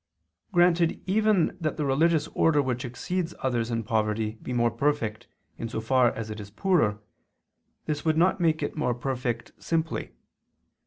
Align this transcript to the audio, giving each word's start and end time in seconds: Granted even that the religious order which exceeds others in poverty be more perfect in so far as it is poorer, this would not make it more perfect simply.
Granted 0.51 0.99
even 1.05 1.55
that 1.61 1.77
the 1.77 1.85
religious 1.85 2.25
order 2.29 2.59
which 2.59 2.83
exceeds 2.83 3.35
others 3.43 3.69
in 3.69 3.83
poverty 3.83 4.39
be 4.41 4.51
more 4.51 4.71
perfect 4.71 5.27
in 5.59 5.69
so 5.69 5.79
far 5.79 6.11
as 6.13 6.31
it 6.31 6.39
is 6.39 6.49
poorer, 6.49 6.97
this 7.85 8.03
would 8.03 8.17
not 8.17 8.41
make 8.41 8.63
it 8.63 8.75
more 8.75 8.95
perfect 8.95 9.51
simply. 9.59 10.09